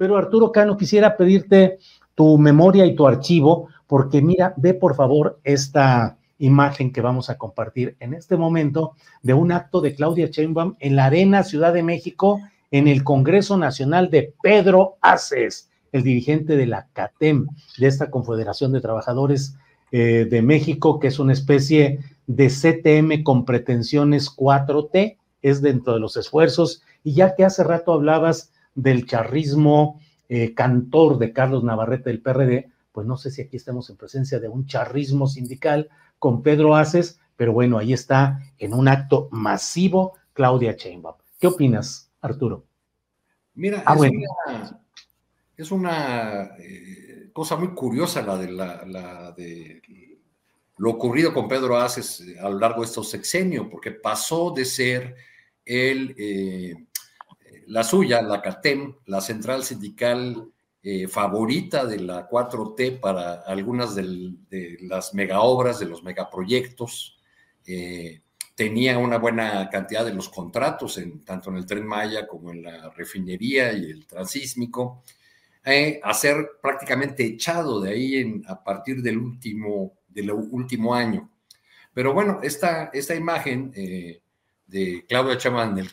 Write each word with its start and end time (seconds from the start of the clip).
Pero 0.00 0.16
Arturo 0.16 0.50
Cano, 0.50 0.78
quisiera 0.78 1.14
pedirte 1.14 1.78
tu 2.14 2.38
memoria 2.38 2.86
y 2.86 2.94
tu 2.94 3.06
archivo, 3.06 3.68
porque 3.86 4.22
mira, 4.22 4.54
ve 4.56 4.72
por 4.72 4.94
favor 4.94 5.38
esta 5.44 6.16
imagen 6.38 6.90
que 6.90 7.02
vamos 7.02 7.28
a 7.28 7.36
compartir 7.36 7.98
en 8.00 8.14
este 8.14 8.38
momento 8.38 8.94
de 9.22 9.34
un 9.34 9.52
acto 9.52 9.82
de 9.82 9.94
Claudia 9.94 10.28
Sheinbaum 10.28 10.74
en 10.80 10.96
la 10.96 11.04
Arena 11.04 11.42
Ciudad 11.42 11.74
de 11.74 11.82
México 11.82 12.40
en 12.70 12.88
el 12.88 13.04
Congreso 13.04 13.58
Nacional 13.58 14.08
de 14.08 14.32
Pedro 14.42 14.96
Aces, 15.02 15.68
el 15.92 16.02
dirigente 16.02 16.56
de 16.56 16.66
la 16.66 16.86
CATEM, 16.94 17.48
de 17.76 17.86
esta 17.86 18.10
Confederación 18.10 18.72
de 18.72 18.80
Trabajadores 18.80 19.54
eh, 19.92 20.26
de 20.30 20.40
México, 20.40 20.98
que 20.98 21.08
es 21.08 21.18
una 21.18 21.34
especie 21.34 21.98
de 22.26 22.48
CTM 22.48 23.22
con 23.22 23.44
pretensiones 23.44 24.34
4T, 24.34 25.18
es 25.42 25.60
dentro 25.60 25.92
de 25.92 26.00
los 26.00 26.16
esfuerzos, 26.16 26.82
y 27.04 27.12
ya 27.12 27.34
que 27.34 27.44
hace 27.44 27.64
rato 27.64 27.92
hablabas 27.92 28.50
del 28.82 29.06
charrismo 29.06 30.00
eh, 30.28 30.54
cantor 30.54 31.18
de 31.18 31.32
Carlos 31.32 31.64
Navarrete 31.64 32.10
del 32.10 32.22
PRD, 32.22 32.70
pues 32.92 33.06
no 33.06 33.16
sé 33.16 33.30
si 33.30 33.42
aquí 33.42 33.56
estamos 33.56 33.90
en 33.90 33.96
presencia 33.96 34.38
de 34.40 34.48
un 34.48 34.66
charrismo 34.66 35.26
sindical 35.26 35.88
con 36.18 36.42
Pedro 36.42 36.76
Aces, 36.76 37.18
pero 37.36 37.52
bueno, 37.52 37.78
ahí 37.78 37.92
está 37.92 38.40
en 38.58 38.74
un 38.74 38.88
acto 38.88 39.28
masivo 39.30 40.14
Claudia 40.32 40.72
Sheinbaum. 40.72 41.16
¿Qué 41.38 41.46
opinas, 41.46 42.10
Arturo? 42.20 42.64
Mira, 43.54 43.82
Ah, 43.86 43.92
es, 43.94 43.98
bueno. 43.98 44.20
una, 44.46 44.80
es 45.56 45.70
una, 45.70 46.50
eh, 46.58 47.30
cosa 47.32 47.56
muy 47.56 47.68
curiosa 47.70 48.22
la 48.22 48.36
de, 48.36 48.50
la, 48.50 48.84
la 48.86 49.32
de 49.32 49.80
lo 50.76 50.90
ocurrido 50.90 51.34
con 51.34 51.46
Pedro 51.46 51.76
Aces 51.76 52.20
eh, 52.20 52.38
a 52.40 52.48
lo 52.48 52.58
largo 52.58 52.80
de 52.80 52.86
estos 52.86 53.10
sexenios, 53.10 53.66
porque 53.70 53.90
pasó 53.90 54.50
de 54.50 54.64
ser 54.64 55.14
el, 55.64 56.14
eh, 56.18 56.74
la 57.70 57.84
suya, 57.84 58.20
la 58.20 58.42
CATEM, 58.42 58.96
la 59.06 59.20
central 59.20 59.62
sindical 59.62 60.50
eh, 60.82 61.06
favorita 61.06 61.86
de 61.86 62.00
la 62.00 62.28
4T 62.28 62.98
para 62.98 63.42
algunas 63.46 63.94
de 63.94 64.76
las 64.82 65.14
megaobras, 65.14 65.78
de 65.78 65.86
los 65.86 66.02
megaproyectos. 66.02 67.18
eh, 67.66 68.22
tenía 68.56 68.98
una 68.98 69.16
buena 69.18 69.70
cantidad 69.70 70.04
de 70.04 70.12
los 70.12 70.28
contratos, 70.28 70.98
en, 70.98 71.24
tanto 71.24 71.48
en 71.50 71.56
el 71.56 71.64
tren 71.64 71.86
Maya 71.86 72.26
como 72.26 72.50
en 72.50 72.62
la 72.62 72.90
refinería 72.90 73.72
y 73.72 73.84
el 73.90 74.06
transísmico, 74.06 75.02
eh, 75.64 75.98
a 76.02 76.12
ser 76.12 76.50
prácticamente 76.60 77.24
echado 77.24 77.80
de 77.80 77.90
ahí 77.90 78.42
a 78.46 78.62
partir 78.62 79.00
del 79.00 79.16
último, 79.16 79.94
del 80.08 80.32
último 80.32 80.94
año. 80.94 81.30
Pero 81.94 82.12
bueno, 82.12 82.40
esta, 82.42 82.90
esta 82.92 83.14
imagen 83.14 83.70
de 83.70 85.04
Claudia 85.08 85.38
Chaman 85.38 85.74
del 85.74 85.90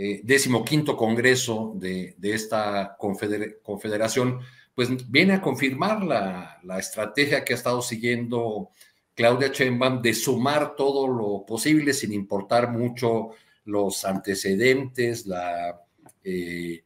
eh, 0.00 0.20
decimoquinto 0.22 0.96
congreso 0.96 1.72
de, 1.74 2.14
esta 2.22 2.96
confeder- 2.96 3.58
confederación, 3.64 4.38
pues 4.72 5.10
viene 5.10 5.34
a 5.34 5.40
confirmar 5.42 6.04
la, 6.04 6.78
estrategia 6.78 7.44
que 7.44 7.52
ha 7.52 7.56
estado 7.56 7.82
siguiendo 7.82 8.70
Claudia 9.16 9.48
Sheinbaum 9.48 10.00
de 10.00 10.14
sumar 10.14 10.76
todo 10.76 11.08
lo 11.08 11.44
posible 11.44 11.92
sin 11.92 12.12
importar 12.12 12.70
mucho 12.70 13.30
los 13.64 14.04
antecedentes, 14.04 15.26
la, 15.26 15.82
eh, 16.22 16.84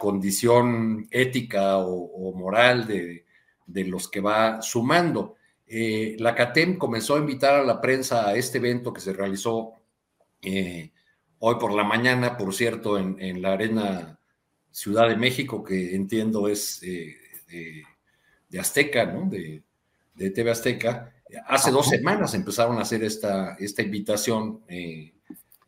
condición 0.00 1.06
ética 1.12 1.78
o, 1.78 2.32
moral 2.34 2.88
de, 2.88 3.24
de 3.64 3.84
los 3.84 4.08
que 4.08 4.20
va 4.20 4.60
sumando. 4.60 5.36
Eh, 5.68 6.16
la 6.18 6.34
CATEM 6.34 6.78
comenzó 6.78 7.14
a 7.14 7.20
invitar 7.20 7.54
a 7.54 7.62
la 7.62 7.80
prensa 7.80 8.28
a 8.28 8.34
este 8.34 8.58
evento 8.58 8.92
que 8.92 9.00
se 9.00 9.12
realizó 9.12 9.74
eh, 10.42 10.90
hoy 11.40 11.56
por 11.56 11.72
la 11.74 11.84
mañana, 11.84 12.36
por 12.36 12.54
cierto, 12.54 12.96
en, 12.98 13.20
en 13.20 13.42
la 13.42 13.52
Arena 13.52 14.18
Ciudad 14.70 15.08
de 15.08 15.16
México, 15.16 15.62
que 15.64 15.94
entiendo 15.94 16.48
es 16.48 16.82
eh, 16.82 17.16
de, 17.48 17.82
de 18.48 18.60
Azteca, 18.60 19.04
¿no? 19.06 19.28
De, 19.28 19.62
de 20.14 20.30
TV 20.30 20.50
Azteca. 20.50 21.12
Hace 21.46 21.70
dos 21.70 21.88
semanas 21.88 22.34
empezaron 22.34 22.78
a 22.78 22.82
hacer 22.82 23.02
esta, 23.04 23.56
esta 23.58 23.82
invitación 23.82 24.60
eh, 24.68 25.12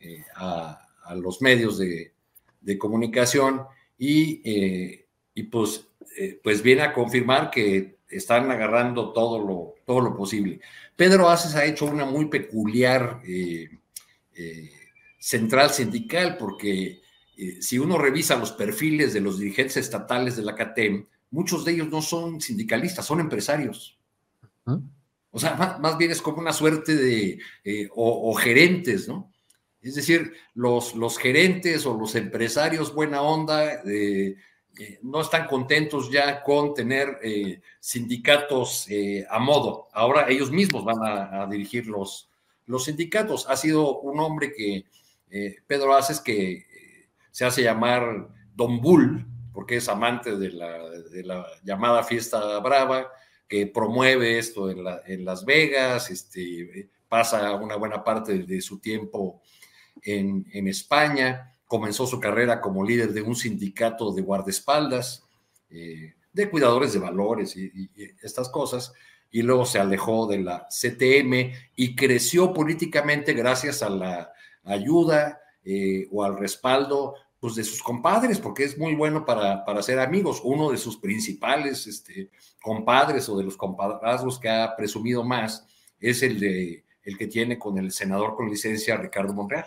eh, 0.01 0.25
a, 0.37 0.89
a 1.05 1.15
los 1.15 1.43
medios 1.43 1.79
de, 1.79 2.13
de 2.61 2.79
comunicación 2.79 3.63
y, 3.99 5.05
y 5.35 5.43
pues, 5.45 5.89
pues 6.43 6.63
viene 6.63 6.83
a 6.83 6.93
confirmar 6.93 7.51
que 7.51 7.99
están 8.13 8.51
agarrando 8.51 9.13
todo 9.13 9.39
lo, 9.39 9.75
todo 9.87 10.01
lo 10.01 10.17
posible. 10.17 10.61
Pedro 10.97 11.29
Aces 11.29 11.55
ha 11.55 11.65
hecho 11.65 11.87
una 11.87 12.05
muy 12.05 12.27
peculiar 12.27 13.21
eh, 13.27 13.69
eh, 14.35 14.71
central 15.23 15.71
sindical 15.71 16.37
porque 16.37 17.01
eh, 17.37 17.63
si 17.63 17.79
uno 17.79 17.97
revisa 17.97 18.35
los 18.35 18.51
perfiles 18.51 19.13
de 19.13 19.21
los 19.21 19.39
dirigentes 19.39 19.77
estatales 19.77 20.35
de 20.35 20.43
la 20.43 20.57
CATEM, 20.57 21.07
muchos 21.31 21.65
de 21.65 21.73
ellos 21.73 21.89
no 21.91 22.03
son 22.03 22.41
sindicalistas, 22.41 23.07
son 23.07 23.21
empresarios. 23.21 23.97
¿Ah? 24.67 24.81
O 25.31 25.39
sea, 25.39 25.55
más, 25.55 25.79
más 25.79 25.97
bien 25.97 26.11
es 26.11 26.21
como 26.21 26.39
una 26.39 26.53
suerte 26.53 26.97
de, 26.97 27.39
eh, 27.63 27.89
o, 27.95 28.31
o 28.31 28.35
gerentes, 28.35 29.07
¿no? 29.07 29.33
Es 29.81 29.95
decir, 29.95 30.33
los, 30.55 30.97
los 30.97 31.17
gerentes 31.19 31.87
o 31.87 31.97
los 31.97 32.17
empresarios 32.17 32.93
buena 32.93 33.23
onda 33.23 33.81
eh, 33.87 34.37
no 35.03 35.21
están 35.21 35.47
contentos 35.47 36.11
ya 36.11 36.43
con 36.43 36.75
tener 36.75 37.19
sindicatos 37.79 38.87
a 39.29 39.39
modo. 39.39 39.89
Ahora 39.93 40.29
ellos 40.29 40.51
mismos 40.51 40.85
van 40.85 41.03
a, 41.03 41.43
a 41.43 41.47
dirigir 41.47 41.87
los, 41.87 42.31
los 42.67 42.85
sindicatos. 42.85 43.47
Ha 43.49 43.57
sido 43.57 44.01
un 44.01 44.21
hombre 44.21 44.53
que, 44.53 44.85
eh, 45.33 45.57
Pedro 45.67 45.95
Aces, 45.95 46.21
que 46.21 46.53
eh, 46.53 47.09
se 47.31 47.45
hace 47.45 47.63
llamar 47.63 48.29
Don 48.55 48.81
Bull, 48.81 49.27
porque 49.53 49.77
es 49.77 49.89
amante 49.89 50.37
de 50.39 50.51
la, 50.53 50.79
llamada 51.65 52.05
fiesta 52.05 52.59
brava, 52.61 53.11
que 53.49 53.67
promueve 53.67 54.39
esto 54.39 54.71
en, 54.71 54.85
la- 54.85 55.03
en 55.07 55.25
Las 55.25 55.45
Vegas, 55.45 56.11
este, 56.11 56.89
pasa 57.09 57.53
una 57.57 57.77
buena 57.77 58.05
parte 58.05 58.39
de, 58.39 58.61
su 58.61 58.79
tiempo 58.79 59.43
en, 60.03 60.47
España, 60.69 61.55
comenzó 61.67 62.07
su 62.07 62.21
carrera 62.21 62.61
como 62.61 62.85
líder 62.85 63.13
de 63.13 63.23
un 63.23 63.35
sindicato 63.37 64.13
de 64.13 64.23
guardaespaldas, 64.23 65.25
eh, 65.71 66.15
de 66.33 66.51
cuidadores 66.51 66.93
de 66.95 66.99
valores 66.99 67.57
y- 67.57 67.71
y 67.75 67.91
estas 68.23 68.49
cosas, 68.49 68.93
y 69.31 69.43
luego 69.43 69.65
se 69.65 69.79
alejó 69.79 70.27
de 70.27 70.39
la 70.41 70.67
CTM 70.71 71.53
y 71.75 71.97
creció 71.97 72.53
políticamente 72.53 73.33
gracias 73.33 73.83
a 73.83 73.89
la 73.91 74.33
ayuda 74.65 75.41
eh, 75.65 76.09
o 76.11 76.25
al 76.25 76.37
respaldo 76.37 77.15
pues, 77.41 77.55
de 77.55 77.65
sus 77.65 77.83
compadres, 77.83 78.39
porque 78.39 78.65
es 78.65 78.79
muy 78.79 78.95
bueno 78.95 79.25
para, 79.25 79.65
para 79.65 79.83
ser 79.83 79.99
amigos. 79.99 80.41
Uno 80.45 80.71
de 80.71 80.79
sus 80.79 80.97
principales 80.97 81.87
este, 81.87 82.31
compadres 82.63 83.29
o 83.29 83.37
de 83.37 83.45
los 83.45 83.57
compadrazgos 83.57 84.39
que 84.39 84.49
ha 84.49 84.77
presumido 84.77 85.25
más 85.25 85.67
es 85.99 86.23
el, 86.23 86.39
de, 86.39 86.85
el 87.03 87.19
que 87.19 87.27
tiene 87.27 87.59
con 87.59 87.79
el 87.79 87.91
senador 87.93 88.37
con 88.37 88.49
licencia 88.49 88.97
Ricardo 88.97 89.33
Monreal. 89.33 89.67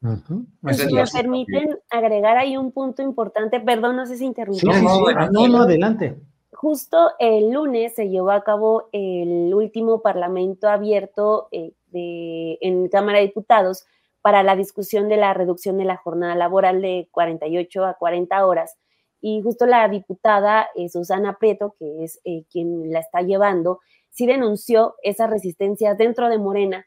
Si 0.00 0.94
me 0.94 1.04
permiten 1.12 1.78
agregar 1.90 2.36
ahí 2.36 2.56
un 2.56 2.70
punto 2.70 3.02
importante, 3.02 3.60
perdón, 3.60 3.96
no 3.96 4.06
sé 4.06 4.16
si 4.16 4.24
interrumpí. 4.24 4.66
no, 4.66 5.48
no, 5.48 5.62
adelante. 5.62 6.16
Justo 6.52 7.10
el 7.18 7.50
lunes 7.50 7.94
se 7.94 8.08
llevó 8.08 8.30
a 8.30 8.42
cabo 8.42 8.88
el 8.92 9.52
último 9.52 10.00
parlamento 10.00 10.68
abierto 10.68 11.48
eh, 11.50 11.72
de, 11.88 12.58
en 12.60 12.88
Cámara 12.88 13.18
de 13.18 13.26
Diputados 13.26 13.86
para 14.26 14.42
la 14.42 14.56
discusión 14.56 15.08
de 15.08 15.16
la 15.16 15.34
reducción 15.34 15.78
de 15.78 15.84
la 15.84 15.98
jornada 15.98 16.34
laboral 16.34 16.82
de 16.82 17.06
48 17.12 17.84
a 17.84 17.94
40 17.94 18.44
horas. 18.44 18.76
Y 19.20 19.40
justo 19.40 19.66
la 19.66 19.86
diputada 19.86 20.66
eh, 20.74 20.88
Susana 20.88 21.36
Prieto, 21.38 21.76
que 21.78 22.02
es 22.02 22.18
eh, 22.24 22.42
quien 22.50 22.90
la 22.90 22.98
está 22.98 23.22
llevando, 23.22 23.78
sí 24.10 24.26
denunció 24.26 24.96
esa 25.04 25.28
resistencia 25.28 25.94
dentro 25.94 26.28
de 26.28 26.38
Morena 26.38 26.84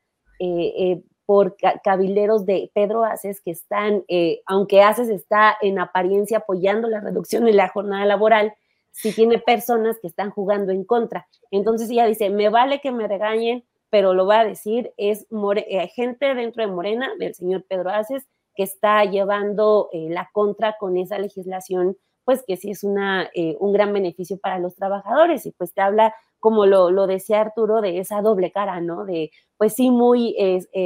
por 1.26 1.56
cabilderos 1.82 2.46
de 2.46 2.70
Pedro 2.74 3.06
Aces 3.06 3.40
que 3.40 3.52
están, 3.52 4.04
aunque 4.46 4.82
Aces 4.82 5.08
está 5.08 5.56
en 5.62 5.80
apariencia 5.80 6.40
apoyando 6.40 6.90
la 6.90 7.00
reducción 7.00 7.46
de 7.46 7.54
la 7.54 7.70
jornada 7.70 8.06
laboral, 8.06 8.54
si 8.92 9.14
tiene 9.14 9.40
personas 9.40 9.98
que 10.02 10.08
están 10.08 10.30
jugando 10.30 10.74
en 10.74 10.84
contra. 10.84 11.26
Entonces 11.52 11.90
ella 11.90 12.06
dice, 12.06 12.30
me 12.30 12.50
vale 12.50 12.82
que 12.82 12.92
me 12.92 13.08
regañen, 13.08 13.64
pero 13.90 14.14
lo 14.14 14.26
va 14.26 14.42
a 14.42 14.46
decir, 14.46 14.94
es 14.98 15.28
eh, 15.56 15.88
gente 15.90 16.34
dentro 16.36 16.64
de 16.64 16.72
Morena, 16.72 17.12
del 17.18 17.34
señor 17.34 17.66
Pedro 17.68 17.90
Aces, 17.90 18.28
que 18.56 18.64
está 18.64 19.04
llevando 19.06 19.90
eh, 19.92 20.08
la 20.10 20.30
contra 20.34 20.76
con 20.80 20.98
esa 20.98 21.18
legislación, 21.18 21.98
pues 22.26 22.44
que 22.46 22.58
sí 22.58 22.72
es 22.72 22.84
una, 22.84 23.30
eh, 23.34 23.56
un 23.60 23.74
gran 23.74 23.94
beneficio 23.94 24.38
para 24.38 24.60
los 24.60 24.76
trabajadores 24.76 25.46
y 25.46 25.52
pues 25.52 25.74
te 25.74 25.82
habla, 25.82 26.14
como 26.40 26.66
lo, 26.66 26.92
lo 26.92 27.08
decía 27.08 27.42
Arturo, 27.42 27.82
de 27.82 28.00
esa 28.00 28.22
doble 28.22 28.52
cara, 28.52 28.80
¿no? 28.82 29.06
De, 29.06 29.32
pues 29.58 29.74
sí, 29.74 29.90
muy 29.90 30.36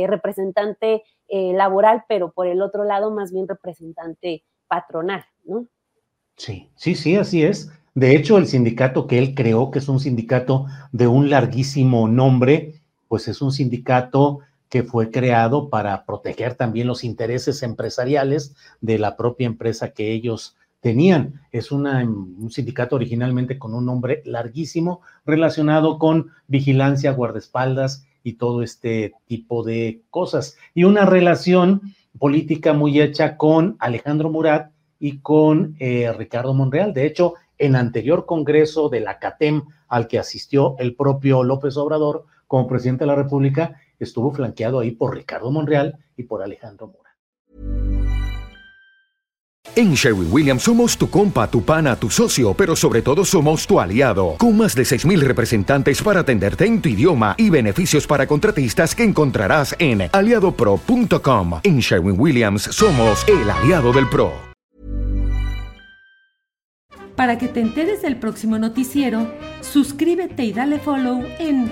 representante 0.07 1.03
laboral, 1.29 2.05
pero 2.07 2.31
por 2.31 2.47
el 2.47 2.61
otro 2.61 2.83
lado, 2.83 3.11
más 3.11 3.31
bien 3.31 3.47
representante 3.47 4.43
patronal, 4.67 5.23
¿no? 5.43 5.67
Sí, 6.37 6.71
sí, 6.75 6.95
sí, 6.95 7.15
así 7.15 7.43
es. 7.43 7.71
De 7.95 8.15
hecho, 8.15 8.37
el 8.37 8.47
sindicato 8.47 9.05
que 9.05 9.19
él 9.19 9.35
creó, 9.35 9.69
que 9.69 9.79
es 9.79 9.87
un 9.87 9.99
sindicato 9.99 10.65
de 10.91 11.07
un 11.07 11.29
larguísimo 11.29 12.07
nombre, 12.07 12.82
pues 13.13 13.27
es 13.27 13.43
un 13.43 13.51
sindicato 13.51 14.39
que 14.69 14.81
fue 14.81 15.11
creado 15.11 15.69
para 15.69 16.03
proteger 16.03 16.55
también 16.55 16.87
los 16.87 17.03
intereses 17.03 17.61
empresariales 17.61 18.55
de 18.81 18.97
la 18.97 19.15
propia 19.17 19.45
empresa 19.45 19.91
que 19.91 20.11
ellos 20.11 20.57
tenían. 20.79 21.41
Es 21.51 21.71
un 21.71 22.49
sindicato 22.49 22.95
originalmente 22.95 23.59
con 23.59 23.75
un 23.75 23.85
nombre 23.85 24.23
larguísimo 24.25 25.01
relacionado 25.27 25.99
con 25.99 26.31
vigilancia, 26.47 27.11
guardaespaldas 27.11 28.07
y 28.23 28.33
todo 28.33 28.63
este 28.63 29.13
tipo 29.27 29.61
de 29.61 30.01
cosas. 30.09 30.57
Y 30.73 30.85
una 30.85 31.05
relación 31.05 31.93
política 32.17 32.73
muy 32.73 32.99
hecha 32.99 33.37
con 33.37 33.75
Alejandro 33.77 34.31
Murat 34.31 34.71
y 34.97 35.19
con 35.19 35.75
eh, 35.77 36.11
Ricardo 36.17 36.55
Monreal. 36.55 36.95
De 36.95 37.05
hecho, 37.05 37.35
en 37.59 37.75
anterior 37.75 38.25
congreso 38.25 38.89
de 38.89 39.01
la 39.01 39.19
CATEM 39.19 39.65
al 39.87 40.07
que 40.07 40.17
asistió 40.17 40.75
el 40.79 40.95
propio 40.95 41.43
López 41.43 41.77
Obrador 41.77 42.25
como 42.53 42.67
presidente 42.67 43.03
de 43.03 43.07
la 43.07 43.15
República, 43.15 43.81
estuvo 43.97 44.31
flanqueado 44.31 44.79
ahí 44.79 44.91
por 44.91 45.15
Ricardo 45.15 45.49
Monreal 45.49 45.97
y 46.15 46.21
por 46.21 46.43
Alejandro 46.43 46.85
Mora. 46.85 47.09
En 49.75 49.95
Sherwin 49.95 50.31
Williams 50.31 50.61
somos 50.61 50.95
tu 50.95 51.09
compa, 51.09 51.49
tu 51.49 51.63
pana, 51.63 51.95
tu 51.95 52.11
socio, 52.11 52.53
pero 52.53 52.75
sobre 52.75 53.01
todo 53.01 53.25
somos 53.25 53.65
tu 53.65 53.79
aliado, 53.79 54.35
con 54.37 54.55
más 54.55 54.75
de 54.75 54.83
6.000 54.83 55.21
representantes 55.21 55.99
para 56.03 56.19
atenderte 56.19 56.67
en 56.67 56.79
tu 56.79 56.89
idioma 56.89 57.33
y 57.39 57.49
beneficios 57.49 58.05
para 58.05 58.27
contratistas 58.27 58.93
que 58.93 59.03
encontrarás 59.03 59.75
en 59.79 60.09
aliadopro.com. 60.11 61.59
En 61.63 61.79
Sherwin 61.79 62.19
Williams 62.19 62.61
somos 62.61 63.27
el 63.27 63.49
aliado 63.49 63.91
del 63.91 64.07
PRO. 64.09 64.31
Para 67.15 67.39
que 67.39 67.47
te 67.47 67.61
enteres 67.61 68.03
del 68.03 68.17
próximo 68.17 68.59
noticiero, 68.59 69.27
suscríbete 69.61 70.43
y 70.43 70.53
dale 70.53 70.77
follow 70.77 71.23
en 71.39 71.71